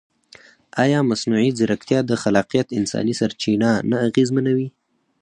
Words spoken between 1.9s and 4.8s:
د خلاقیت انساني سرچینه نه اغېزمنوي؟